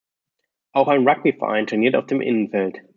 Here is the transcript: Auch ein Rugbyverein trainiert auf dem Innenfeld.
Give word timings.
Auch 0.71 0.87
ein 0.87 1.07
Rugbyverein 1.07 1.67
trainiert 1.67 1.95
auf 1.95 2.07
dem 2.07 2.21
Innenfeld. 2.21 2.79